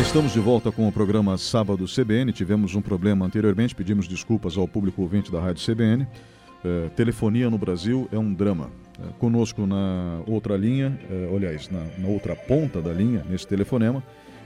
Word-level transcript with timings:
Estamos 0.00 0.32
de 0.32 0.40
volta 0.40 0.70
com 0.70 0.86
o 0.86 0.92
programa 0.92 1.38
Sábado 1.38 1.84
CBN. 1.86 2.30
Tivemos 2.32 2.74
um 2.74 2.82
problema 2.82 3.24
anteriormente, 3.24 3.74
pedimos 3.74 4.06
desculpas 4.06 4.56
ao 4.56 4.68
público 4.68 5.02
ouvinte 5.02 5.32
da 5.32 5.40
Rádio 5.40 5.64
CBN. 5.64 6.06
É, 6.64 6.88
telefonia 6.90 7.48
no 7.48 7.56
Brasil 7.56 8.08
é 8.12 8.18
um 8.18 8.32
drama. 8.32 8.70
É, 8.98 9.18
conosco 9.18 9.66
na 9.66 10.20
outra 10.26 10.56
linha, 10.56 10.98
é, 11.10 11.34
aliás, 11.34 11.70
na, 11.70 11.80
na, 11.98 12.08
outra 12.08 12.36
ponta 12.36 12.80
da 12.80 12.92
linha, 12.92 13.24
nesse 13.28 13.46
telefonema, 13.46 14.02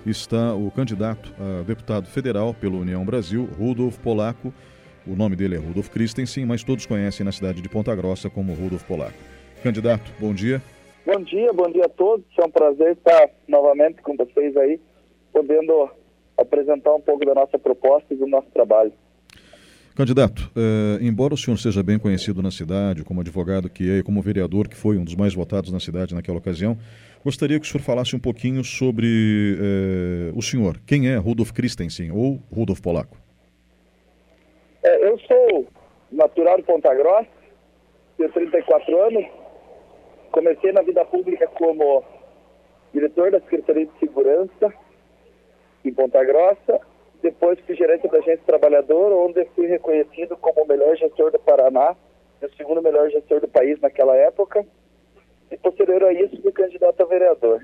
está 0.07 0.55
o 0.55 0.71
candidato 0.71 1.33
a 1.39 1.63
deputado 1.63 2.07
federal 2.07 2.55
pela 2.55 2.77
União 2.77 3.05
Brasil, 3.05 3.49
Rudolf 3.59 3.99
Polaco. 3.99 4.53
O 5.07 5.17
nome 5.17 5.35
dele 5.35 5.57
é 5.57 5.59
Rudolf 5.59 5.89
Christensen, 5.89 6.47
mas 6.47 6.63
todos 6.63 6.87
conhecem 6.87 7.25
na 7.25 7.33
cidade 7.33 7.61
de 7.61 7.69
Ponta 7.69 7.95
Grossa 7.95 8.31
como 8.31 8.55
Rudolf 8.55 8.85
Polaco. 8.85 9.19
Candidato, 9.63 10.13
bom 10.19 10.33
dia. 10.33 10.63
Bom 11.05 11.21
dia, 11.23 11.53
bom 11.53 11.71
dia 11.71 11.87
a 11.87 11.89
todos. 11.89 12.25
É 12.39 12.45
um 12.45 12.51
prazer 12.51 12.93
estar 12.93 13.29
novamente 13.49 14.01
com 14.03 14.17
vocês 14.17 14.57
aí, 14.57 14.79
podendo 15.33 15.91
apresentar 16.37 16.95
um 16.95 17.01
pouco 17.01 17.25
da 17.25 17.35
nossa 17.35 17.59
proposta 17.59 18.13
e 18.13 18.17
do 18.17 18.27
nosso 18.27 18.49
trabalho. 18.51 18.93
Candidato, 19.95 20.51
eh, 20.57 20.99
embora 21.03 21.35
o 21.35 21.37
senhor 21.37 21.59
seja 21.59 21.83
bem 21.83 21.99
conhecido 21.99 22.41
na 22.41 22.51
cidade, 22.51 23.05
como 23.05 23.21
advogado 23.21 23.69
que 23.69 23.91
é 23.91 23.99
e 23.99 24.03
como 24.03 24.23
vereador 24.23 24.69
que 24.69 24.77
foi 24.77 24.97
um 24.97 25.05
dos 25.05 25.15
mais 25.15 25.35
votados 25.35 25.71
na 25.73 25.81
cidade 25.81 26.15
naquela 26.15 26.39
ocasião, 26.39 26.79
gostaria 27.23 27.61
que 27.61 27.67
o 27.67 27.69
senhor 27.69 27.83
falasse 27.83 28.17
um 28.17 28.19
pouquinho 28.19 28.65
sobre 28.65 29.59
eh, 29.61 30.33
o 30.35 30.41
senhor. 30.41 30.81
Quem 30.87 31.09
é 31.09 31.17
Rudolf 31.17 31.53
Christensen 31.53 32.13
ou 32.13 32.41
Rudolf 32.51 32.81
Polaco? 32.81 33.19
É, 34.83 35.07
eu 35.07 35.19
sou 35.19 35.67
natural 36.11 36.57
de 36.57 36.63
Ponta 36.63 36.95
Grossa, 36.95 37.29
tenho 38.17 38.33
34 38.33 39.03
anos, 39.03 39.25
comecei 40.33 40.73
na 40.73 40.83
vida 40.83 41.05
pública 41.05 41.47
como 41.49 42.03
diretor 42.95 43.33
da 43.33 43.41
Secretaria 43.41 43.87
de 43.87 43.99
Segurança 43.99 44.73
em 45.85 45.93
Ponta 45.93 46.23
Grossa 46.25 46.81
depois 47.23 47.59
fui 47.61 47.75
gerente 47.75 48.09
da 48.09 48.19
agência 48.19 48.43
trabalhador, 48.47 49.13
onde 49.13 49.45
fui 49.55 49.67
reconhecido 49.67 50.37
como 50.37 50.63
o 50.63 50.67
melhor 50.67 50.97
gestor 50.97 51.31
do 51.31 51.39
Paraná, 51.39 51.95
o 52.43 52.49
segundo 52.57 52.83
melhor 52.83 53.11
gestor 53.11 53.41
do 53.41 53.49
país 53.49 53.79
naquela 53.81 54.17
época. 54.17 54.65
E 55.51 55.57
posterior 55.59 56.03
a 56.05 56.13
isso, 56.13 56.41
fui 56.41 56.53
candidato 56.53 57.03
a 57.03 57.05
vereador. 57.05 57.63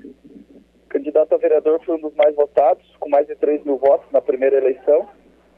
candidato 0.89 1.33
a 1.33 1.37
vereador 1.37 1.81
foi 1.83 1.95
um 1.95 2.01
dos 2.01 2.13
mais 2.13 2.35
votados, 2.35 2.85
com 2.99 3.09
mais 3.09 3.25
de 3.25 3.35
3 3.35 3.63
mil 3.63 3.77
votos 3.77 4.11
na 4.11 4.21
primeira 4.21 4.57
eleição. 4.57 5.07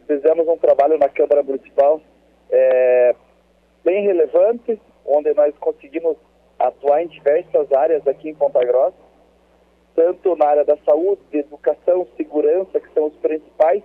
Fizemos 0.07 0.47
um 0.47 0.57
trabalho 0.57 0.97
na 0.97 1.09
Câmara 1.09 1.43
Municipal 1.43 2.02
é, 2.49 3.15
bem 3.83 4.03
relevante, 4.03 4.80
onde 5.05 5.33
nós 5.33 5.53
conseguimos 5.59 6.15
atuar 6.57 7.03
em 7.03 7.07
diversas 7.07 7.71
áreas 7.73 8.07
aqui 8.07 8.30
em 8.30 8.35
Ponta 8.35 8.63
Grossa 8.63 9.08
tanto 10.00 10.33
na 10.38 10.47
área 10.47 10.64
da 10.64 10.78
saúde, 10.86 11.22
educação, 11.33 12.08
segurança, 12.16 12.80
que 12.80 12.94
são 12.94 13.08
os 13.08 13.16
principais, 13.17 13.83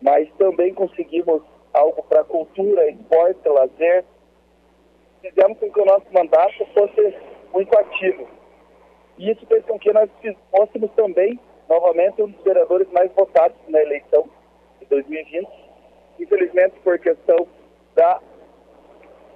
mas 0.00 0.28
também 0.36 0.74
conseguimos 0.74 1.40
algo 1.72 2.02
para 2.02 2.24
cultura, 2.24 2.90
esporte, 2.90 3.48
lazer. 3.48 4.04
Fizemos 5.20 5.56
com 5.60 5.70
que 5.70 5.80
o 5.80 5.84
nosso 5.84 6.06
mandato 6.12 6.66
fosse 6.74 7.16
muito 7.52 7.78
ativo. 7.78 8.26
E 9.18 9.30
isso 9.30 9.46
fez 9.46 9.64
com 9.66 9.78
que 9.78 9.92
nós 9.92 10.10
fôssemos 10.50 10.90
também, 10.96 11.38
novamente, 11.68 12.20
um 12.20 12.26
dos 12.28 12.42
vereadores 12.42 12.90
mais 12.90 13.12
votados 13.12 13.56
na 13.68 13.80
eleição 13.80 14.28
de 14.80 14.86
2020. 14.86 15.48
Infelizmente, 16.18 16.74
por 16.82 16.98
questão 16.98 17.46
da 17.94 18.20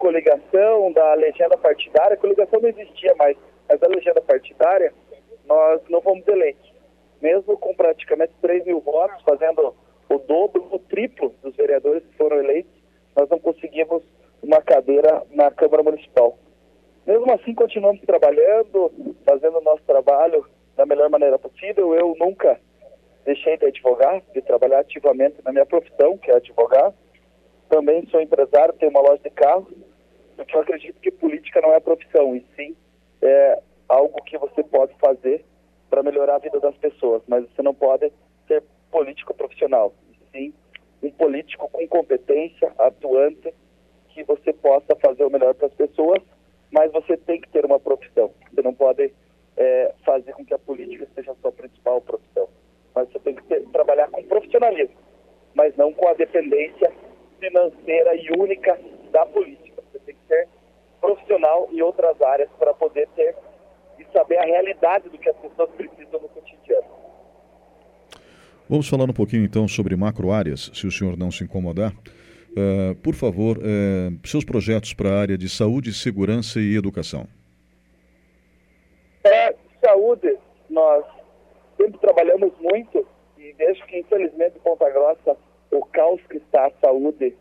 coligação, 0.00 0.90
da 0.90 1.14
legenda 1.14 1.56
partidária, 1.56 2.14
a 2.14 2.18
coligação 2.18 2.60
não 2.60 2.68
existia 2.68 3.14
mais, 3.14 3.36
mas 3.68 3.80
a 3.80 3.86
legenda 3.86 4.20
partidária 4.20 4.92
nós 5.46 5.80
não 5.88 6.00
fomos 6.00 6.26
eleitos. 6.26 6.72
Mesmo 7.20 7.56
com 7.56 7.74
praticamente 7.74 8.32
3 8.42 8.64
mil 8.66 8.80
votos, 8.80 9.22
fazendo 9.22 9.74
o 10.08 10.18
dobro, 10.18 10.66
o 10.70 10.78
triplo 10.78 11.34
dos 11.42 11.54
vereadores 11.56 12.04
que 12.04 12.16
foram 12.16 12.38
eleitos, 12.38 12.72
nós 13.16 13.28
não 13.28 13.38
conseguimos 13.38 14.02
uma 14.42 14.60
cadeira 14.60 15.22
na 15.30 15.50
Câmara 15.50 15.82
Municipal. 15.82 16.38
Mesmo 17.06 17.32
assim, 17.32 17.54
continuamos 17.54 18.02
trabalhando, 18.02 18.92
fazendo 19.24 19.58
o 19.58 19.62
nosso 19.62 19.82
trabalho 19.84 20.44
da 20.76 20.84
melhor 20.84 21.08
maneira 21.08 21.38
possível. 21.38 21.94
Eu 21.94 22.14
nunca 22.18 22.60
deixei 23.24 23.56
de 23.56 23.66
advogar, 23.66 24.22
de 24.32 24.42
trabalhar 24.42 24.80
ativamente 24.80 25.36
na 25.44 25.52
minha 25.52 25.66
profissão, 25.66 26.18
que 26.18 26.30
é 26.30 26.36
advogar. 26.36 26.92
Também 27.68 28.06
sou 28.06 28.20
empresário, 28.20 28.74
tenho 28.74 28.90
uma 28.90 29.00
loja 29.00 29.20
de 29.22 29.30
carros, 29.30 29.66
eu 30.38 30.60
acredito 30.60 31.00
que 31.00 31.10
política 31.10 31.60
não 31.60 31.72
é 31.72 31.80
profissão, 31.80 32.36
e 32.36 32.44
sim 32.54 32.76
é 33.22 33.58
algo 33.88 34.22
que 34.24 34.38
você 34.38 34.62
pode 34.62 34.94
fazer 34.98 35.44
para 35.88 36.02
melhorar 36.02 36.36
a 36.36 36.40
vida 36.40 36.58
das 36.60 36.76
pessoas, 36.76 37.22
mas 37.28 37.44
você 37.50 37.62
não 37.62 37.74
pode 37.74 38.12
ser 38.48 38.62
político 38.90 39.34
profissional, 39.34 39.92
sim 40.32 40.52
um 41.02 41.10
político 41.10 41.68
com 41.68 41.86
competência, 41.86 42.72
atuante, 42.78 43.52
que 44.08 44.24
você 44.24 44.52
possa 44.52 44.96
fazer 44.96 45.24
o 45.24 45.30
melhor 45.30 45.54
para 45.54 45.66
as 45.66 45.74
pessoas, 45.74 46.22
mas 46.70 46.90
você 46.92 47.16
tem 47.16 47.40
que 47.40 47.48
ter 47.50 47.64
uma 47.64 47.78
profissão. 47.78 48.32
Você 48.50 48.62
não 48.62 48.74
pode 48.74 49.12
é, 49.56 49.94
fazer 50.04 50.32
com 50.32 50.44
que 50.44 50.54
a 50.54 50.58
política 50.58 51.06
seja 51.14 51.32
a 51.32 51.34
sua 51.36 51.52
principal 51.52 52.00
profissão, 52.00 52.48
mas 52.94 53.08
você 53.10 53.18
tem 53.20 53.34
que 53.34 53.42
ter, 53.44 53.62
trabalhar 53.68 54.08
com 54.08 54.22
profissionalismo, 54.24 54.96
mas 55.54 55.76
não 55.76 55.92
com 55.92 56.08
a 56.08 56.14
dependência 56.14 56.92
financeira 57.38 58.14
e 58.16 58.30
única 58.38 58.78
da 59.10 59.26
política. 59.26 59.82
Você 59.92 59.98
tem 60.00 60.14
que 60.14 60.26
ser 60.26 60.48
profissional 61.00 61.68
em 61.70 61.82
outras 61.82 62.20
áreas 62.22 62.48
para 62.58 62.72
poder 62.74 63.06
ter 63.14 63.36
saber 64.12 64.38
a 64.38 64.44
realidade 64.44 65.08
do 65.08 65.18
que 65.18 65.28
as 65.28 65.36
pessoas 65.36 65.70
precisam 65.70 66.20
no 66.20 66.28
cotidiano. 66.28 66.86
Vamos 68.68 68.88
falar 68.88 69.04
um 69.04 69.12
pouquinho 69.12 69.44
então 69.44 69.68
sobre 69.68 69.94
macro 69.94 70.32
áreas, 70.32 70.70
se 70.74 70.86
o 70.86 70.90
senhor 70.90 71.16
não 71.16 71.30
se 71.30 71.44
incomodar. 71.44 71.92
Uh, 71.92 72.94
por 72.96 73.14
favor, 73.14 73.58
uh, 73.58 74.26
seus 74.26 74.44
projetos 74.44 74.94
para 74.94 75.10
a 75.10 75.20
área 75.20 75.38
de 75.38 75.48
saúde, 75.48 75.92
segurança 75.92 76.58
e 76.58 76.74
educação. 76.74 77.28
É, 79.24 79.54
saúde, 79.84 80.36
nós 80.70 81.04
sempre 81.76 81.98
trabalhamos 81.98 82.52
muito 82.60 83.06
e 83.38 83.52
vejo 83.52 83.84
que, 83.86 83.98
infelizmente, 83.98 84.56
em 84.56 84.60
Ponta 84.60 84.88
Grossa, 84.90 85.36
o 85.70 85.84
caos 85.86 86.20
que 86.28 86.38
está 86.38 86.66
a 86.66 86.72
saúde 86.80 87.34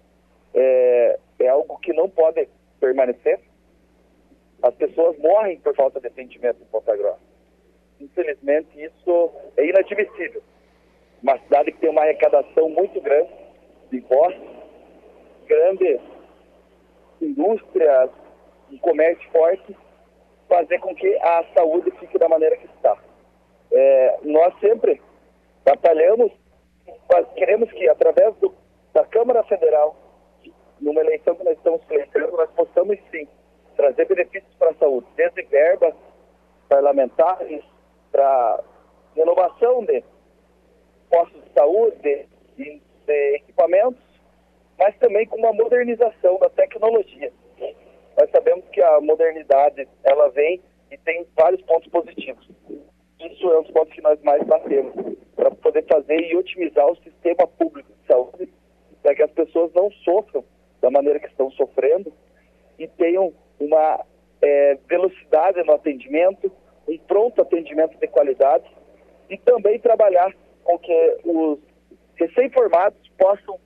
é, 0.53 1.19
é 1.39 1.47
algo 1.47 1.77
que 1.79 1.93
não 1.93 2.09
pode 2.09 2.47
permanecer. 2.79 3.39
As 4.95 4.97
pessoas 4.97 5.17
morrem 5.17 5.59
por 5.59 5.75
falta 5.75 5.99
de 5.99 6.07
atendimento 6.07 6.61
em 6.61 6.65
Ponta 6.67 6.95
Grossa. 6.95 7.19
Infelizmente, 7.99 8.81
isso 8.81 9.29
é 9.57 9.65
inadmissível. 9.65 10.41
Uma 11.21 11.37
cidade 11.39 11.73
que 11.73 11.79
tem 11.79 11.89
uma 11.89 12.01
arrecadação 12.01 12.69
muito 12.69 13.01
grande 13.01 13.29
de 13.91 13.97
impostos, 13.97 14.47
grandes 15.47 15.99
indústrias, 17.21 18.09
um 18.71 18.77
comércio 18.77 19.29
forte, 19.31 19.75
fazer 20.47 20.79
com 20.79 20.95
que 20.95 21.13
a 21.17 21.43
saúde 21.53 21.91
fique 21.99 22.17
da 22.17 22.29
maneira 22.29 22.55
que 22.55 22.65
está. 22.67 22.97
É, 23.73 24.19
nós 24.23 24.57
sempre 24.61 25.01
batalhamos, 25.65 26.31
queremos 27.35 27.69
que 27.73 27.89
através 27.89 28.33
do, 28.37 28.55
da 28.93 29.03
Câmara 29.03 29.43
Federal, 29.43 29.93
numa 30.79 31.01
eleição 31.01 31.35
que 31.35 31.43
nós 31.43 31.57
estamos 31.57 31.83
pleiteando, 31.83 32.37
nós 32.37 32.49
possamos 32.51 32.97
sim 33.11 33.27
trazer 33.75 34.05
benefícios 34.05 34.53
para 34.57 34.71
a 34.71 34.75
saúde, 34.75 35.07
desde 35.15 35.41
verbas 35.43 35.93
parlamentares 36.67 37.63
para 38.11 38.63
renovação 39.15 39.83
de 39.85 40.03
postos 41.09 41.43
de 41.43 41.49
saúde, 41.53 42.27
de, 42.57 42.81
de 43.05 43.35
equipamentos, 43.35 44.01
mas 44.77 44.95
também 44.97 45.25
com 45.27 45.37
uma 45.37 45.53
modernização 45.53 46.37
da 46.39 46.49
tecnologia. 46.49 47.31
Nós 48.17 48.29
sabemos 48.31 48.65
que 48.69 48.81
a 48.81 49.01
modernidade 49.01 49.87
ela 50.03 50.29
vem 50.29 50.61
e 50.91 50.97
tem 50.97 51.25
vários 51.35 51.61
pontos 51.63 51.89
positivos. 51.89 52.49
Isso 53.19 53.51
é 53.51 53.59
um 53.59 53.63
dos 53.63 53.71
pontos 53.71 53.93
que 53.93 54.01
nós 54.01 54.21
mais 54.21 54.43
batemos 54.43 54.93
para 55.35 55.51
poder 55.51 55.85
fazer 55.85 56.19
e 56.19 56.35
otimizar 56.35 56.87
o 56.87 56.95
sistema 56.97 57.47
público 57.47 57.91
de 57.91 58.07
saúde, 58.07 58.53
para 59.01 59.15
que 59.15 59.23
as 59.23 59.31
pessoas 59.31 59.71
não 59.73 59.91
sofram 59.91 60.43
da 60.81 60.89
maneira 60.89 61.19
que 61.19 61.27
estão 61.27 61.51
sofrendo 61.51 62.11
e 62.77 62.87
tenham 62.87 63.33
uma 63.59 64.05
é, 64.41 64.77
velocidade 64.87 65.63
no 65.63 65.73
atendimento, 65.73 66.51
um 66.87 66.97
pronto 66.99 67.41
atendimento 67.41 67.97
de 67.97 68.07
qualidade 68.07 68.65
e 69.29 69.37
também 69.37 69.79
trabalhar 69.79 70.33
com 70.63 70.77
que 70.79 71.17
os 71.23 71.59
recém-formados 72.15 72.99
possam 73.17 73.59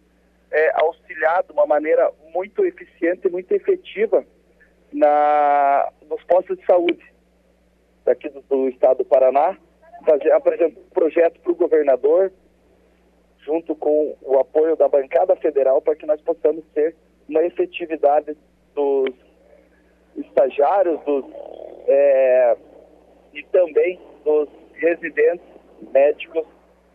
é, 0.52 0.72
auxiliar 0.82 1.44
de 1.44 1.52
uma 1.52 1.66
maneira 1.66 2.12
muito 2.34 2.66
eficiente 2.66 3.28
e 3.28 3.32
muito 3.32 3.52
efetiva 3.52 4.26
na, 4.92 5.92
nos 6.10 6.24
postos 6.24 6.58
de 6.58 6.66
saúde 6.66 7.04
daqui 8.06 8.30
do, 8.30 8.42
do 8.42 8.70
estado 8.70 9.00
do 9.00 9.06
Paraná, 9.06 9.58
fazer, 10.06 10.32
apresentar 10.32 10.80
um 10.80 10.90
projeto 10.90 11.40
para 11.42 11.52
o 11.52 11.56
governador, 11.56 12.32
junto 13.40 13.76
com 13.76 14.16
o 14.22 14.40
apoio 14.40 14.76
da 14.76 14.88
bancada 14.88 15.36
federal, 15.36 15.82
para 15.82 15.96
que 15.96 16.06
nós 16.06 16.20
possamos 16.22 16.64
ter 16.74 16.96
uma 17.28 17.44
efetividade 17.44 18.36
dos 18.74 19.14
estagiários 20.20 21.00
dos, 21.06 21.26
é, 21.88 22.58
e 23.34 23.44
também 23.46 24.00
dos 24.24 24.50
residentes 24.74 25.46
médicos 25.92 26.46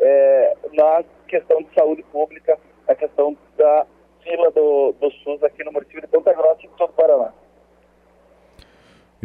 é, 0.01 0.57
na 0.73 1.05
questão 1.29 1.63
de 1.63 1.75
saúde 1.75 2.03
pública, 2.05 2.59
a 2.89 2.95
questão 2.95 3.37
da 3.57 3.87
fila 4.23 4.51
do, 4.51 4.95
do 5.01 5.11
SUS 5.11 5.43
aqui 5.43 5.63
no 5.65 5.73
município 5.73 6.01
de 6.01 6.07
Ponta 6.09 6.33
Grossa 6.33 6.63
e 6.63 6.67
em 6.67 6.71
todo 6.71 6.91
o 6.91 6.93
Paraná. 6.93 7.33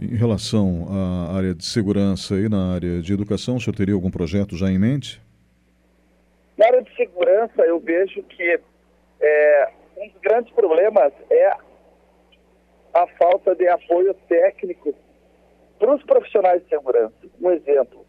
Em 0.02 0.16
relação 0.16 0.88
à 0.90 1.36
área 1.36 1.54
de 1.54 1.66
segurança 1.66 2.36
e 2.36 2.48
na 2.48 2.74
área 2.76 3.02
de 3.02 3.14
educação, 3.14 3.58
o 3.58 3.60
senhor 3.60 3.76
teria 3.76 3.94
algum 3.94 4.10
projeto 4.10 4.56
já 4.56 4.70
em 4.70 4.80
mente? 4.80 5.22
Na 6.58 6.68
área 6.68 6.82
de 6.82 6.96
segurança, 6.96 7.62
eu 7.64 7.80
vejo 7.80 8.24
que 8.24 8.60
é, 9.22 9.70
um 9.98 10.08
dos 10.08 10.22
grandes 10.22 10.54
problemas 10.54 11.12
é 11.30 11.54
a 12.94 13.08
falta 13.08 13.56
de 13.56 13.68
apoio 13.68 14.14
técnico 14.28 14.94
para 15.78 15.96
os 15.96 16.04
profissionais 16.04 16.62
de 16.64 16.70
segurança. 16.70 17.16
Um 17.42 17.52
exemplo, 17.52 18.06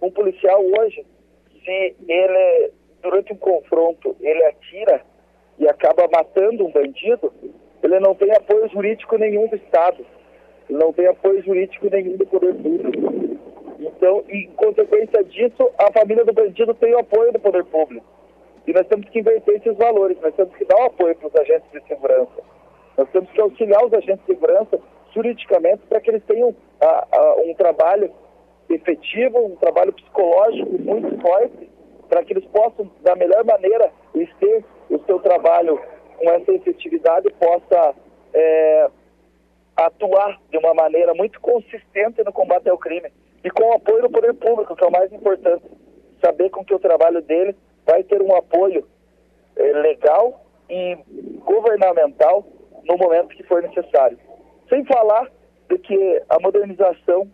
um 0.00 0.10
policial 0.10 0.62
hoje, 0.62 1.06
se 1.64 1.96
ele, 2.08 2.70
durante 3.02 3.32
um 3.32 3.36
confronto, 3.36 4.16
ele 4.20 4.44
atira 4.44 5.02
e 5.58 5.68
acaba 5.68 6.08
matando 6.12 6.66
um 6.66 6.72
bandido, 6.72 7.32
ele 7.82 8.00
não 8.00 8.14
tem 8.14 8.32
apoio 8.32 8.68
jurídico 8.68 9.16
nenhum 9.16 9.46
do 9.46 9.56
Estado, 9.56 10.04
não 10.68 10.92
tem 10.92 11.06
apoio 11.06 11.42
jurídico 11.42 11.88
nenhum 11.90 12.16
do 12.16 12.26
poder 12.26 12.54
público. 12.54 13.14
Então, 13.78 14.24
em 14.28 14.48
consequência 14.52 15.22
disso, 15.24 15.70
a 15.78 15.92
família 15.92 16.24
do 16.24 16.32
bandido 16.32 16.74
tem 16.74 16.94
o 16.94 16.98
apoio 16.98 17.32
do 17.32 17.38
poder 17.38 17.64
público. 17.64 18.06
E 18.66 18.72
nós 18.72 18.86
temos 18.88 19.08
que 19.10 19.20
inverter 19.20 19.56
esses 19.56 19.76
valores, 19.76 20.18
nós 20.20 20.34
temos 20.34 20.56
que 20.56 20.64
dar 20.64 20.76
o 20.76 20.86
apoio 20.86 21.14
para 21.16 21.28
os 21.28 21.36
agentes 21.36 21.70
de 21.70 21.86
segurança. 21.86 22.42
Nós 22.96 23.08
temos 23.10 23.30
que 23.30 23.40
auxiliar 23.40 23.84
os 23.84 23.92
agentes 23.92 24.24
de 24.26 24.34
segurança 24.34 24.78
juridicamente 25.12 25.82
para 25.88 26.00
que 26.00 26.10
eles 26.10 26.22
tenham 26.24 26.54
a, 26.80 27.06
a, 27.12 27.34
um 27.42 27.54
trabalho 27.54 28.10
efetivo, 28.68 29.38
um 29.38 29.56
trabalho 29.56 29.92
psicológico 29.92 30.78
muito 30.78 31.20
forte, 31.20 31.70
para 32.08 32.24
que 32.24 32.32
eles 32.32 32.44
possam, 32.46 32.90
da 33.02 33.14
melhor 33.14 33.44
maneira, 33.44 33.90
ter 34.44 34.64
o 34.90 34.98
seu 35.06 35.18
trabalho 35.20 35.80
com 36.18 36.30
essa 36.30 36.52
efetividade 36.52 37.28
possa 37.32 37.94
é, 38.32 38.90
atuar 39.76 40.40
de 40.50 40.58
uma 40.58 40.74
maneira 40.74 41.14
muito 41.14 41.40
consistente 41.40 42.22
no 42.22 42.32
combate 42.32 42.68
ao 42.68 42.78
crime 42.78 43.10
e 43.42 43.50
com 43.50 43.64
o 43.64 43.72
apoio 43.74 44.02
do 44.02 44.10
poder 44.10 44.34
público, 44.34 44.76
que 44.76 44.84
é 44.84 44.86
o 44.86 44.92
mais 44.92 45.12
importante. 45.12 45.64
Saber 46.24 46.50
com 46.50 46.64
que 46.64 46.74
o 46.74 46.78
trabalho 46.78 47.20
dele 47.22 47.56
vai 47.84 48.02
ter 48.02 48.22
um 48.22 48.34
apoio 48.34 48.86
é, 49.56 49.62
legal 49.72 50.40
e 50.68 50.96
governamental 51.44 52.46
no 52.84 52.96
momento 52.96 53.28
que 53.28 53.42
for 53.44 53.62
necessário. 53.62 54.18
Sem 54.68 54.84
falar 54.84 55.30
de 55.68 55.78
que 55.78 56.22
a 56.28 56.38
modernização 56.40 57.30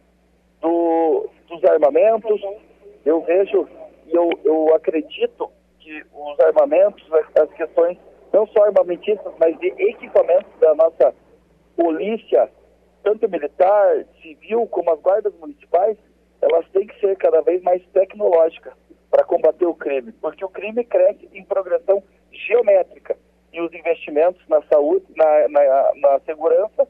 do, 0.61 1.29
dos 1.49 1.65
armamentos, 1.65 2.41
eu 3.05 3.21
vejo 3.23 3.69
e 4.07 4.15
eu, 4.15 4.31
eu 4.45 4.75
acredito 4.75 5.51
que 5.79 6.05
os 6.13 6.41
armamentos, 6.41 7.05
as 7.41 7.51
questões 7.53 7.99
não 8.33 8.47
só 8.49 8.65
armamentistas, 8.65 9.33
mas 9.39 9.59
de 9.59 9.69
equipamentos 9.69 10.53
da 10.61 10.75
nossa 10.75 11.15
polícia, 11.77 12.49
tanto 13.03 13.29
militar, 13.29 14.05
civil, 14.23 14.67
como 14.69 14.93
as 14.93 15.01
guardas 15.01 15.35
municipais, 15.37 15.97
elas 16.41 16.67
têm 16.69 16.87
que 16.87 16.99
ser 17.01 17.17
cada 17.17 17.41
vez 17.41 17.63
mais 17.63 17.83
tecnológicas 17.93 18.73
para 19.11 19.25
combater 19.25 19.67
o 19.67 19.75
crime, 19.75 20.13
porque 20.13 20.45
o 20.45 20.49
crime 20.49 20.85
cresce 20.85 21.29
em 21.33 21.45
progressão 21.45 22.03
geométrica 22.31 23.17
e 23.53 23.61
os 23.61 23.73
investimentos 23.73 24.41
na 24.49 24.63
saúde, 24.63 25.05
na, 25.17 25.49
na, 25.49 25.93
na 25.97 26.21
segurança, 26.21 26.87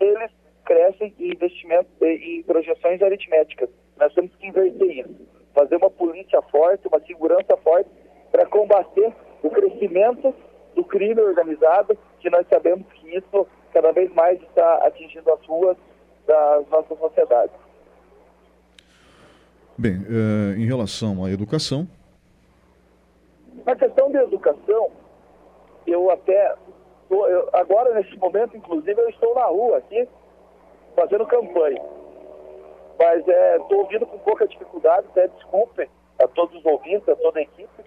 eles 0.00 0.30
crescem 0.64 1.14
em 1.18 1.32
investimentos, 1.32 1.90
em 2.00 2.42
projeções 2.42 3.02
aritméticas. 3.02 3.68
Nós 3.96 4.12
temos 4.14 4.34
que 4.36 4.46
inverter 4.46 4.98
isso, 4.98 5.28
fazer 5.54 5.76
uma 5.76 5.90
polícia 5.90 6.40
forte, 6.42 6.88
uma 6.88 7.00
segurança 7.00 7.56
forte 7.62 7.90
para 8.30 8.46
combater 8.46 9.12
o 9.42 9.50
crescimento 9.50 10.34
do 10.74 10.84
crime 10.84 11.20
organizado, 11.20 11.96
que 12.20 12.30
nós 12.30 12.46
sabemos 12.48 12.86
que 12.94 13.16
isso 13.16 13.46
cada 13.72 13.92
vez 13.92 14.12
mais 14.14 14.40
está 14.42 14.86
atingindo 14.86 15.30
as 15.32 15.44
ruas 15.46 15.76
das 16.26 16.66
nossas 16.68 16.98
sociedades. 16.98 17.54
Bem, 19.76 20.04
eh, 20.08 20.58
em 20.58 20.66
relação 20.66 21.24
à 21.24 21.30
educação. 21.30 21.86
Na 23.66 23.74
questão 23.74 24.10
de 24.10 24.18
educação, 24.18 24.90
eu 25.86 26.10
até. 26.10 26.54
Tô, 27.08 27.26
eu, 27.26 27.48
agora, 27.52 27.94
nesse 27.94 28.16
momento, 28.16 28.56
inclusive, 28.56 29.00
eu 29.00 29.08
estou 29.08 29.34
na 29.34 29.44
rua 29.44 29.78
aqui, 29.78 30.08
fazendo 30.96 31.26
campanha. 31.26 31.82
Mas 32.98 33.18
estou 33.18 33.78
é, 33.78 33.82
ouvindo 33.82 34.06
com 34.06 34.18
pouca 34.18 34.46
dificuldade, 34.46 35.06
até 35.10 35.28
desculpe 35.28 35.88
a 36.22 36.28
todos 36.28 36.56
os 36.58 36.64
ouvintes, 36.64 37.08
a 37.08 37.16
toda 37.16 37.40
a 37.40 37.42
equipe. 37.42 37.84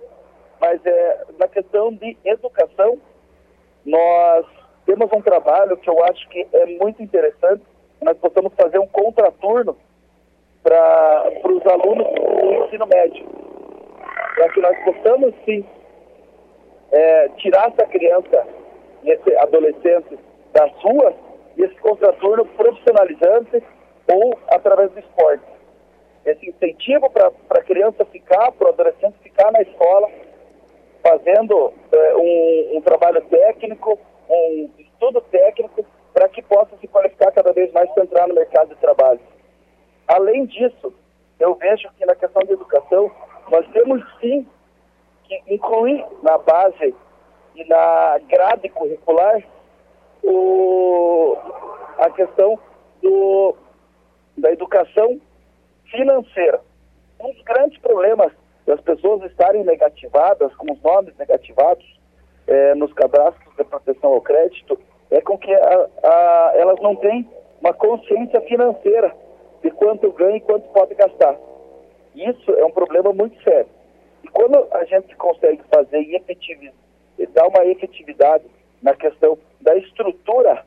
Mas 0.60 0.86
é, 0.86 1.26
na 1.40 1.48
questão 1.48 1.94
de 1.94 2.18
educação, 2.26 3.00
nós 3.86 4.46
temos 4.86 5.10
um 5.14 5.22
trabalho 5.22 5.78
que 5.78 5.90
eu 5.90 6.04
acho 6.04 6.28
que 6.30 6.48
é 6.52 6.66
muito 6.66 7.02
interessante. 7.02 7.64
Nós 8.02 8.18
possamos 8.18 8.54
fazer 8.56 8.80
um 8.80 8.88
contraturno 8.88 9.78
para 10.64 11.32
os 11.46 11.66
alunos 11.66 12.08
do 12.08 12.66
ensino 12.66 12.86
médio, 12.88 13.26
para 14.36 14.50
que 14.50 14.60
nós 14.60 14.78
possamos 14.84 15.34
sim 15.46 15.66
é, 16.98 17.30
tirar 17.38 17.68
essa 17.68 17.86
criança, 17.86 18.48
esse 19.06 19.38
adolescente 19.38 20.18
das 20.52 20.72
ruas 20.82 21.14
e 21.56 21.64
esse 21.64 21.76
contraturno 21.76 22.44
profissionalizante 22.46 23.64
ou 24.12 24.38
através 24.48 24.90
do 24.92 25.00
esporte. 25.00 25.46
Esse 26.26 26.50
incentivo 26.50 27.10
para 27.12 27.32
a 27.50 27.64
criança 27.64 28.04
ficar, 28.06 28.52
para 28.54 28.68
o 28.68 28.70
adolescente 28.70 29.16
ficar 29.22 29.52
na 29.52 29.62
escola, 29.62 30.10
fazendo 31.04 31.72
é, 31.92 32.16
um, 32.16 32.78
um 32.78 32.82
trabalho 32.82 33.22
técnico, 33.30 34.00
um 34.28 34.70
estudo 34.80 35.22
técnico, 35.22 35.86
para 36.14 36.28
que 36.30 36.42
possa 36.42 36.76
se 36.78 36.88
qualificar 36.88 37.32
cada 37.32 37.54
vez 37.54 37.72
mais 37.74 37.90
para 37.92 38.04
entrar 38.04 38.28
no 38.28 38.34
mercado 38.34 38.70
de 38.70 38.76
trabalho. 38.82 39.20
Além 40.08 40.48
disso, 40.48 40.92
eu 41.40 41.54
vejo 41.54 41.90
que 41.96 42.06
na 42.08 42.16
questão 42.16 42.44
da 42.44 42.54
educação, 42.54 43.12
nós 43.52 43.68
temos 43.68 44.04
sim 44.20 44.48
que 45.28 45.44
incluir 45.54 46.06
na 46.24 46.38
base 46.38 46.96
e 47.56 47.64
na 47.66 48.20
grade 48.30 48.70
curricular 48.70 49.44
o, 50.24 51.38
a 51.98 52.10
questão 52.12 52.58
do, 53.02 53.56
da 54.38 54.52
educação 54.52 55.20
financeira. 55.92 56.62
Um 57.20 57.32
dos 57.32 57.42
grandes 57.44 57.78
problemas 57.80 58.32
das 58.66 58.80
pessoas 58.82 59.24
estarem 59.24 59.64
negativadas, 59.64 60.54
com 60.56 60.72
os 60.72 60.82
nomes 60.82 61.16
negativados 61.18 61.86
é, 62.46 62.76
nos 62.76 62.94
cadastros 62.94 63.56
de 63.56 63.64
proteção 63.64 64.14
ao 64.14 64.22
crédito, 64.22 64.80
é 65.10 65.22
com 65.22 65.38
que 65.38 65.54
a, 65.54 65.88
a, 66.04 66.52
elas 66.56 66.80
não 66.82 66.96
têm 66.96 67.30
uma 67.62 67.74
consciência 67.74 68.42
financeira 68.42 69.16
de 69.64 69.72
quanto 69.72 70.12
ganha 70.12 70.38
e 70.38 70.42
quanto 70.42 70.68
pode 70.70 70.94
gastar. 70.96 71.36
Isso 72.14 72.52
é 72.52 72.66
um 72.66 72.72
problema 72.72 73.14
muito 73.14 73.42
sério. 73.44 73.77
E 74.28 74.30
quando 74.32 74.68
a 74.72 74.84
gente 74.84 75.16
consegue 75.16 75.62
fazer 75.74 76.02
e 76.02 76.16
efetivizar, 76.16 76.76
dar 77.34 77.48
uma 77.48 77.66
efetividade 77.66 78.44
na 78.82 78.94
questão 78.94 79.38
da 79.62 79.76
estrutura 79.78 80.66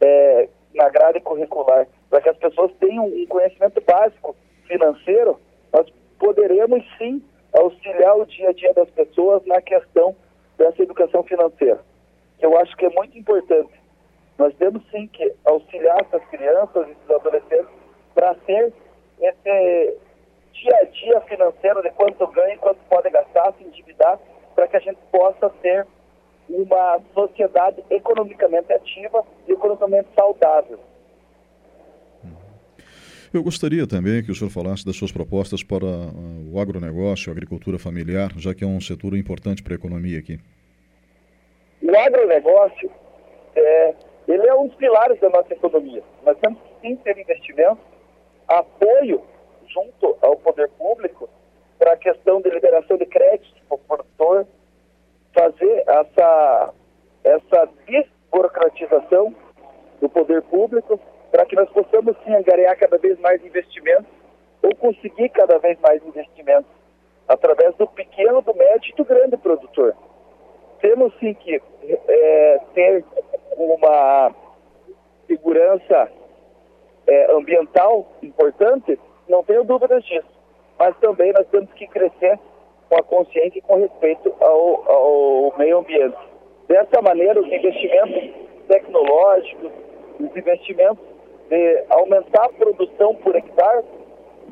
é, 0.00 0.48
na 0.74 0.88
grade 0.88 1.20
curricular, 1.20 1.86
para 2.08 2.20
que 2.20 2.28
as 2.30 2.36
pessoas 2.38 2.72
tenham 2.80 3.06
um 3.06 3.26
conhecimento 3.26 3.80
básico 3.82 4.34
financeiro, 4.66 5.38
nós 5.72 5.86
poderemos 6.18 6.82
sim 6.98 7.22
auxiliar 7.52 8.16
o 8.16 8.26
dia 8.26 8.48
a 8.48 8.52
dia 8.52 8.72
das 8.72 8.88
pessoas 8.90 9.44
na 9.46 9.60
questão 9.60 10.16
dessa 10.56 10.82
educação 10.82 11.22
financeira, 11.22 11.80
que 12.38 12.46
eu 12.46 12.56
acho 12.58 12.76
que 12.76 12.86
é 12.86 12.90
muito 12.90 13.16
importante. 13.18 13.72
Nós 14.38 14.54
temos 14.56 14.82
sim 14.90 15.06
que 15.08 15.32
auxiliar 15.44 16.00
essas 16.00 16.24
crianças 16.28 16.88
e 16.88 16.90
esses 16.90 17.10
adolescentes 17.10 17.70
para 18.14 18.34
ter 18.46 18.72
esse 19.20 19.98
dia 20.54 20.76
a 20.76 20.84
dia 20.84 21.20
financeiro 21.22 21.82
de 21.82 21.90
quanto 21.90 22.26
ganha 22.28 22.54
e 22.54 22.58
quanto 22.58 22.78
pode 22.88 23.10
gastar, 23.10 23.52
se 23.54 23.64
endividar, 23.64 24.18
para 24.54 24.68
que 24.68 24.76
a 24.76 24.80
gente 24.80 24.98
possa 25.10 25.50
ter 25.60 25.86
uma 26.74 27.00
sociedade 27.14 27.82
economicamente 27.90 28.72
ativa 28.72 29.24
e 29.46 29.52
economicamente 29.52 30.08
saudável. 30.14 30.78
Eu 33.32 33.42
gostaria 33.42 33.84
também 33.86 34.22
que 34.22 34.30
o 34.30 34.34
senhor 34.34 34.50
falasse 34.50 34.86
das 34.86 34.96
suas 34.96 35.10
propostas 35.10 35.62
para 35.64 35.84
uh, 35.84 36.54
o 36.54 36.60
agronegócio, 36.60 37.30
a 37.30 37.32
agricultura 37.32 37.78
familiar, 37.80 38.30
já 38.36 38.54
que 38.54 38.62
é 38.62 38.66
um 38.66 38.80
setor 38.80 39.16
importante 39.16 39.60
para 39.60 39.74
a 39.74 39.76
economia 39.76 40.20
aqui. 40.20 40.38
O 41.82 41.98
agronegócio, 41.98 42.90
é, 43.56 43.94
ele 44.28 44.46
é 44.46 44.54
um 44.54 44.68
dos 44.68 44.76
pilares 44.76 45.18
da 45.20 45.28
nossa 45.30 45.52
economia. 45.52 46.02
Nós 46.24 46.38
temos 46.38 46.60
que 46.60 46.88
sim 46.88 46.96
ter 46.96 47.18
investimento, 47.18 47.80
apoio 48.46 49.20
junto 49.66 50.16
ao 50.22 50.36
poder 50.36 50.68
público 50.78 51.28
para 51.76 51.94
a 51.94 51.96
questão 51.96 52.40
de 52.40 52.50
liberação 52.50 52.96
de 52.96 53.06
crédito 53.06 53.60
para 53.68 53.74
o 53.74 53.78
produtor, 53.78 54.46
fazer 55.34 55.84
essa, 55.86 56.72
essa 57.24 57.68
desburocratização 57.86 59.34
do 60.00 60.08
poder 60.08 60.42
público 60.42 60.98
para 61.30 61.44
que 61.44 61.56
nós 61.56 61.68
possamos 61.70 62.16
sim 62.24 62.34
angariar 62.34 62.78
cada 62.78 62.96
vez 62.96 63.18
mais 63.18 63.44
investimentos 63.44 64.06
ou 64.62 64.74
conseguir 64.76 65.28
cada 65.30 65.58
vez 65.58 65.78
mais 65.80 66.02
investimentos 66.06 66.70
através 67.28 67.74
do 67.76 67.86
pequeno 67.88 68.42
médio 68.54 68.92
e 68.92 68.96
do 68.96 69.04
grande 69.04 69.36
produtor. 69.36 69.94
Temos 70.80 71.12
sim 71.18 71.34
que 71.34 71.60
é, 72.08 72.60
ter 72.74 73.04
uma 73.56 74.34
segurança 75.26 76.08
é, 77.06 77.32
ambiental 77.32 78.06
importante, 78.22 78.98
não 79.28 79.42
tenho 79.42 79.64
dúvidas 79.64 80.04
disso. 80.04 80.28
Mas 80.78 80.96
também 80.98 81.32
nós 81.32 81.46
temos 81.48 81.72
que 81.72 81.86
crescer 81.86 82.38
com 82.94 83.00
a 83.00 83.02
consciência 83.02 83.58
e 83.58 83.62
com 83.62 83.76
respeito 83.76 84.32
ao, 84.40 84.90
ao 84.90 85.58
meio 85.58 85.78
ambiente. 85.78 86.16
Dessa 86.68 87.02
maneira, 87.02 87.40
os 87.40 87.52
investimentos 87.52 88.30
tecnológicos, 88.68 89.72
os 90.20 90.36
investimentos 90.36 91.04
de 91.48 91.84
aumentar 91.90 92.44
a 92.44 92.48
produção 92.50 93.16
por 93.16 93.34
hectare 93.34 93.84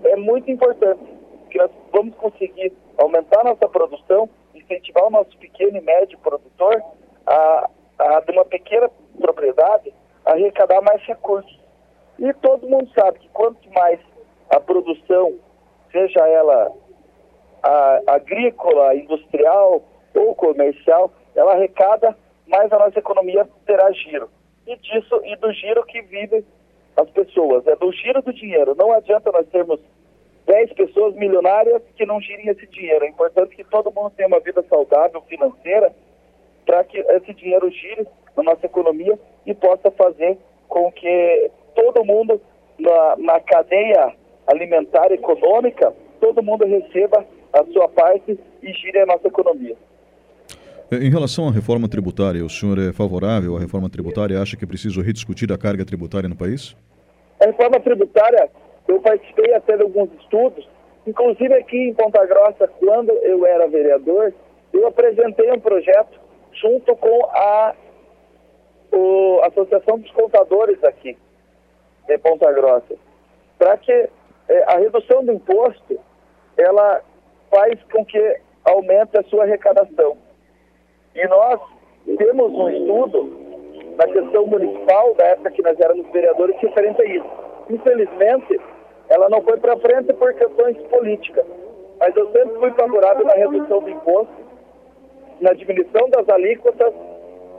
é 0.04 0.16
muito 0.16 0.50
importante, 0.50 1.00
porque 1.42 1.58
nós 1.58 1.70
vamos 1.92 2.14
conseguir 2.16 2.72
aumentar 2.98 3.44
nossa 3.44 3.68
produção, 3.68 4.28
incentivar 4.54 5.06
o 5.06 5.10
nosso 5.10 5.36
pequeno 5.38 5.78
e 5.78 5.80
médio 5.80 6.18
produtor 6.18 6.82
a, 7.26 7.70
a 7.98 8.20
de 8.20 8.32
uma 8.32 8.44
pequena 8.44 8.90
propriedade 9.20 9.94
arrecadar 10.24 10.80
mais 10.82 11.00
recursos. 11.04 11.60
E 12.18 12.32
todo 12.34 12.68
mundo 12.68 12.90
sabe 12.98 13.20
que 13.20 13.28
quanto 13.28 13.70
mais 13.70 14.00
a 14.50 14.58
produção, 14.60 15.34
seja 15.90 16.26
ela 16.26 16.72
a, 17.62 18.00
agrícola, 18.08 18.94
industrial 18.94 19.82
ou 20.14 20.34
comercial, 20.34 21.12
ela 21.34 21.52
arrecada, 21.52 22.16
mais 22.46 22.70
a 22.72 22.78
nossa 22.78 22.98
economia 22.98 23.48
terá 23.66 23.90
giro. 23.92 24.28
E 24.66 24.76
disso 24.76 25.20
e 25.24 25.36
do 25.36 25.52
giro 25.52 25.84
que 25.84 26.02
vive 26.02 26.44
as 26.96 27.08
pessoas, 27.10 27.66
é 27.66 27.74
do 27.76 27.90
giro 27.92 28.20
do 28.22 28.32
dinheiro. 28.32 28.74
Não 28.76 28.92
adianta 28.92 29.32
nós 29.32 29.48
termos 29.48 29.80
10 30.46 30.72
pessoas 30.74 31.14
milionárias 31.14 31.82
que 31.96 32.04
não 32.04 32.20
girem 32.20 32.48
esse 32.48 32.66
dinheiro. 32.66 33.04
É 33.04 33.08
importante 33.08 33.56
que 33.56 33.64
todo 33.64 33.92
mundo 33.92 34.12
tenha 34.16 34.28
uma 34.28 34.40
vida 34.40 34.62
saudável 34.68 35.22
financeira 35.22 35.92
para 36.66 36.84
que 36.84 36.98
esse 36.98 37.32
dinheiro 37.34 37.70
gire 37.70 38.06
na 38.36 38.42
nossa 38.42 38.66
economia 38.66 39.18
e 39.46 39.54
possa 39.54 39.90
fazer 39.90 40.38
com 40.68 40.90
que 40.92 41.50
todo 41.74 42.04
mundo 42.04 42.40
na, 42.78 43.16
na 43.16 43.40
cadeia 43.40 44.14
alimentar 44.46 45.10
econômica, 45.12 45.94
todo 46.20 46.42
mundo 46.42 46.64
receba 46.66 47.24
a 47.52 47.64
sua 47.72 47.88
parte 47.88 48.38
e 48.62 48.72
gire 48.72 49.00
a 49.00 49.06
nossa 49.06 49.28
economia. 49.28 49.76
Em 50.90 51.10
relação 51.10 51.48
à 51.48 51.50
reforma 51.50 51.88
tributária, 51.88 52.44
o 52.44 52.50
senhor 52.50 52.78
é 52.78 52.92
favorável 52.92 53.56
à 53.56 53.60
reforma 53.60 53.88
tributária? 53.88 54.40
Acha 54.40 54.56
que 54.56 54.64
é 54.64 54.68
preciso 54.68 55.00
rediscutir 55.00 55.50
a 55.50 55.56
carga 55.56 55.86
tributária 55.86 56.28
no 56.28 56.36
país? 56.36 56.76
A 57.40 57.46
reforma 57.46 57.80
tributária, 57.80 58.50
eu 58.86 59.00
participei 59.00 59.54
até 59.54 59.76
de 59.76 59.82
alguns 59.82 60.10
estudos, 60.20 60.68
inclusive 61.06 61.54
aqui 61.54 61.88
em 61.88 61.94
Ponta 61.94 62.24
Grossa, 62.26 62.68
quando 62.78 63.10
eu 63.10 63.46
era 63.46 63.66
vereador, 63.68 64.34
eu 64.72 64.86
apresentei 64.86 65.50
um 65.50 65.60
projeto 65.60 66.20
junto 66.52 66.94
com 66.96 67.24
a 67.26 67.74
o, 68.92 69.40
Associação 69.44 69.98
dos 69.98 70.10
Contadores 70.10 70.82
aqui 70.84 71.16
de 72.06 72.18
Ponta 72.18 72.52
Grossa, 72.52 72.94
para 73.58 73.78
que 73.78 73.92
é, 73.92 74.64
a 74.66 74.76
redução 74.76 75.24
do 75.24 75.32
imposto 75.32 75.98
ela 76.56 77.02
faz 77.52 77.78
com 77.92 78.04
que 78.04 78.40
aumente 78.64 79.16
a 79.18 79.22
sua 79.24 79.44
arrecadação. 79.44 80.16
E 81.14 81.28
nós 81.28 81.60
temos 82.16 82.50
um 82.50 82.70
estudo 82.70 83.42
na 83.96 84.06
questão 84.06 84.46
municipal, 84.46 85.14
da 85.14 85.24
época 85.26 85.50
que 85.50 85.62
nós 85.62 85.78
éramos 85.78 86.10
vereadores, 86.10 86.56
referente 86.58 87.02
a 87.02 87.04
isso. 87.04 87.30
Infelizmente, 87.68 88.58
ela 89.10 89.28
não 89.28 89.42
foi 89.42 89.58
para 89.58 89.76
frente 89.76 90.12
por 90.14 90.32
questões 90.32 90.76
políticas. 90.88 91.44
Mas 92.00 92.16
eu 92.16 92.32
sempre 92.32 92.58
fui 92.58 92.70
favorável 92.72 93.26
na 93.26 93.34
redução 93.34 93.80
do 93.80 93.90
imposto, 93.90 94.32
na 95.40 95.52
diminuição 95.52 96.08
das 96.08 96.28
alíquotas, 96.28 96.94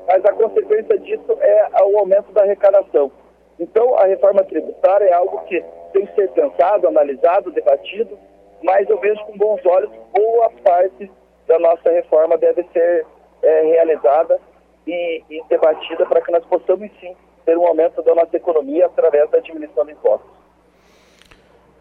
mas 0.07 0.25
a 0.25 0.33
consequência 0.33 0.97
disso 0.99 1.37
é 1.39 1.83
o 1.83 1.99
aumento 1.99 2.31
da 2.33 2.41
arrecadação. 2.41 3.11
Então, 3.59 3.95
a 3.97 4.05
reforma 4.05 4.43
tributária 4.43 5.05
é 5.05 5.13
algo 5.13 5.39
que 5.45 5.63
tem 5.93 6.05
que 6.07 6.15
ser 6.15 6.29
pensado, 6.31 6.87
analisado, 6.87 7.51
debatido, 7.51 8.17
mas 8.63 8.89
eu 8.89 8.99
vejo 8.99 9.23
com 9.25 9.37
bons 9.37 9.63
olhos 9.65 9.91
boa 10.13 10.49
parte 10.63 11.11
da 11.47 11.59
nossa 11.59 11.89
reforma 11.91 12.37
deve 12.37 12.63
ser 12.71 13.05
é, 13.43 13.61
realizada 13.63 14.39
e, 14.87 15.21
e 15.29 15.43
debatida 15.49 16.05
para 16.05 16.21
que 16.21 16.31
nós 16.31 16.43
possamos 16.45 16.89
sim 16.99 17.13
ter 17.45 17.57
um 17.57 17.67
aumento 17.67 18.01
da 18.01 18.15
nossa 18.15 18.35
economia 18.35 18.85
através 18.85 19.29
da 19.29 19.39
diminuição 19.39 19.85
de 19.85 19.91
impostos. 19.91 20.29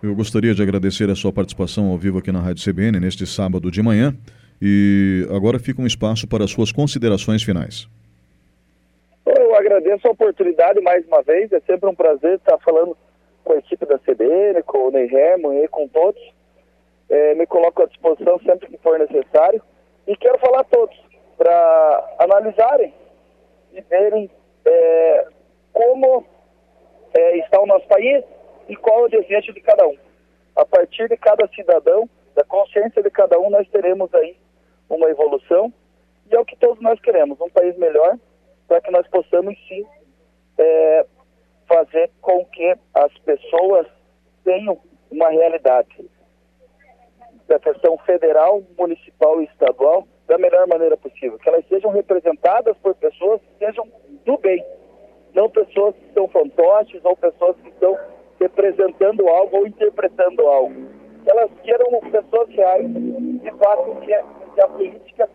Eu 0.02 0.16
gostaria 0.16 0.52
de 0.52 0.60
agradecer 0.60 1.08
a 1.08 1.14
sua 1.14 1.32
participação 1.32 1.90
ao 1.90 1.96
vivo 1.96 2.18
aqui 2.18 2.32
na 2.32 2.40
Rádio 2.40 2.64
CBN 2.64 2.98
neste 2.98 3.24
sábado 3.24 3.70
de 3.70 3.80
manhã 3.80 4.12
e 4.60 5.24
agora 5.30 5.60
fica 5.60 5.80
um 5.80 5.86
espaço 5.86 6.26
para 6.26 6.44
as 6.44 6.50
suas 6.50 6.72
considerações 6.72 7.44
finais. 7.44 7.88
Eu 9.24 9.54
agradeço 9.54 10.08
a 10.08 10.10
oportunidade 10.10 10.80
mais 10.80 11.06
uma 11.06 11.22
vez, 11.22 11.52
é 11.52 11.60
sempre 11.60 11.88
um 11.88 11.94
prazer 11.94 12.34
estar 12.34 12.58
falando 12.58 12.96
com 13.44 13.52
a 13.52 13.56
equipe 13.56 13.86
da 13.86 13.98
CBN, 13.98 14.62
com 14.64 14.88
o 14.88 14.90
Ney 14.90 15.06
Remo 15.06 15.52
e 15.52 15.68
com 15.68 15.86
todos. 15.86 16.20
É, 17.12 17.34
me 17.34 17.46
coloco 17.46 17.82
à 17.82 17.86
disposição 17.86 18.38
sempre 18.38 18.68
que 18.68 18.78
for 18.78 18.98
necessário. 18.98 19.62
E 20.06 20.16
quero 20.16 20.38
falar 20.38 20.60
a 20.60 20.64
todos 20.64 20.98
para 21.36 22.16
analisarem 22.18 22.94
e 23.70 23.82
verem 23.82 24.30
é, 24.64 25.26
como 25.74 26.24
é, 27.12 27.36
está 27.36 27.60
o 27.60 27.66
nosso 27.66 27.86
país 27.86 28.24
e 28.66 28.74
qual 28.76 29.00
é 29.00 29.02
o 29.02 29.08
desejo 29.10 29.52
de 29.52 29.60
cada 29.60 29.86
um. 29.86 29.96
A 30.56 30.64
partir 30.64 31.06
de 31.06 31.18
cada 31.18 31.46
cidadão, 31.48 32.08
da 32.34 32.44
consciência 32.44 33.02
de 33.02 33.10
cada 33.10 33.38
um, 33.38 33.50
nós 33.50 33.68
teremos 33.68 34.12
aí 34.14 34.34
uma 34.88 35.10
evolução. 35.10 35.70
E 36.30 36.34
é 36.34 36.40
o 36.40 36.46
que 36.46 36.56
todos 36.56 36.80
nós 36.80 36.98
queremos, 37.00 37.38
um 37.42 37.50
país 37.50 37.76
melhor, 37.76 38.16
para 38.66 38.80
que 38.80 38.90
nós 38.90 39.06
possamos 39.08 39.54
sim 39.68 39.84
é, 40.56 41.06
fazer 41.68 42.10
com 42.22 42.42
que 42.46 42.74
as 42.94 43.12
pessoas 43.18 43.86
tenham 44.44 44.80
uma 45.10 45.28
realidade 45.28 46.10
da 47.52 47.58
questão 47.58 47.98
federal, 47.98 48.62
municipal 48.78 49.42
e 49.42 49.44
estadual 49.44 50.08
da 50.26 50.38
melhor 50.38 50.66
maneira 50.66 50.96
possível, 50.96 51.38
que 51.38 51.48
elas 51.50 51.66
sejam 51.68 51.90
representadas 51.90 52.74
por 52.78 52.94
pessoas 52.94 53.42
que 53.42 53.66
sejam 53.66 53.86
do 54.24 54.38
bem, 54.38 54.64
não 55.34 55.50
pessoas 55.50 55.94
que 55.96 56.14
são 56.14 56.26
fantoches 56.28 57.04
ou 57.04 57.14
pessoas 57.14 57.54
que 57.62 57.68
estão 57.68 57.98
representando 58.40 59.28
algo 59.28 59.58
ou 59.58 59.66
interpretando 59.66 60.46
algo. 60.46 60.74
Que 61.22 61.30
elas 61.30 61.50
queiram 61.62 62.00
pessoas 62.10 62.48
reais 62.48 62.86
e 62.86 63.50
façam 63.58 63.96
que, 63.96 64.06
que 64.54 64.60
a 64.60 64.68
política 64.68 65.28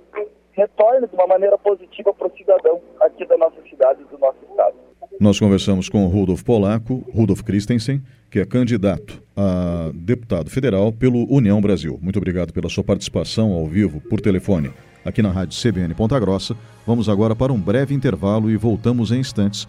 retorne 0.54 1.08
de 1.08 1.16
uma 1.16 1.28
maneira 1.28 1.58
positiva 1.60 2.14
para 2.16 2.28
o 2.28 2.36
cidadão 2.36 2.82
aqui 3.00 3.26
da 3.26 3.38
nossa 3.38 3.62
cidade 3.70 4.02
e 4.02 4.06
do 4.06 4.18
nosso 4.18 4.40
estado. 4.50 4.87
Nós 5.20 5.40
conversamos 5.40 5.90
com 5.90 6.06
Rudolf 6.08 6.44
Polaco, 6.44 7.04
Rudolf 7.14 7.42
Christensen, 7.42 8.02
que 8.30 8.40
é 8.40 8.46
candidato 8.46 9.22
a 9.36 9.92
deputado 9.94 10.50
federal 10.50 10.92
pelo 10.92 11.26
União 11.32 11.60
Brasil. 11.60 11.98
Muito 12.02 12.18
obrigado 12.18 12.54
pela 12.54 12.70
sua 12.70 12.84
participação 12.84 13.52
ao 13.52 13.66
vivo, 13.68 14.00
por 14.02 14.22
telefone, 14.22 14.72
aqui 15.04 15.22
na 15.22 15.32
Rádio 15.32 15.60
CBN 15.60 15.94
Ponta 15.94 16.20
Grossa. 16.20 16.56
Vamos 16.86 17.10
agora 17.10 17.36
para 17.36 17.52
um 17.52 17.60
breve 17.60 17.96
intervalo 17.96 18.50
e 18.52 18.58
voltamos 18.58 19.12
em 19.12 19.20
instantes 19.20 19.68